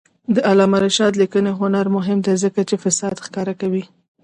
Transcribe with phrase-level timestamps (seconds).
[0.35, 3.83] د علامه رشاد لیکنی هنر مهم دی ځکه چې فساد ښکاره کوي.